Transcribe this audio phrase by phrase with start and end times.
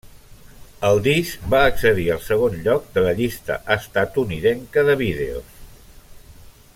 [0.87, 5.65] El disc va accedir al segon lloc de la llista estatunidenca de vídeos.